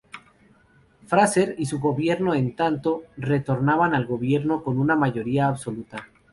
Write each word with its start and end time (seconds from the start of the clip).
Fraser 1.05 1.53
y 1.59 1.67
su 1.67 1.79
gobierno 1.79 2.33
en 2.33 2.55
tanto, 2.55 3.03
retornan 3.17 3.93
al 3.93 4.07
gobierno 4.07 4.63
con 4.63 4.79
una 4.79 4.95
mayoría 4.95 5.45
absoluta. 5.47 6.07